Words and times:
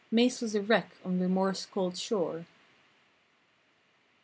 Mase 0.09 0.41
was 0.41 0.55
a 0.55 0.61
wreck 0.63 0.89
on 1.05 1.19
Remorse's 1.19 1.67
cold 1.67 1.95
shore. 1.95 2.47